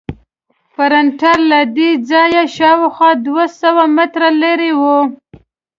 [0.75, 4.81] پرنټر له دې ځایه شاوخوا دوه سوه متره لرې و.